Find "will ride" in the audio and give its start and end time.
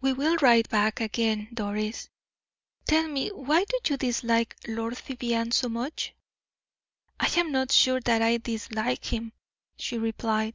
0.14-0.70